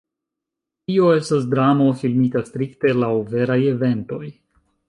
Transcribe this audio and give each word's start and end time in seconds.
Tio 0.91 1.09
estas 1.17 1.45
dramo, 1.51 1.91
filmita 2.01 2.43
strikte 2.49 2.97
laŭ 3.05 3.13
veraj 3.37 3.63
eventoj. 3.75 4.25